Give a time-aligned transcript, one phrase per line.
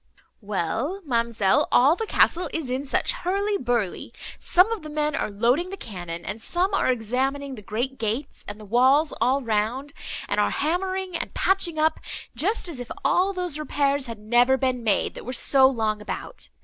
[0.41, 4.11] "Well, ma'amselle, all the castle is in such hurly burly.
[4.39, 8.43] Some of the men are loading the cannon, and some are examining the great gates,
[8.47, 9.93] and the walls all round,
[10.27, 11.99] and are hammering and patching up,
[12.35, 16.49] just as if all those repairs had never been made, that were so long about.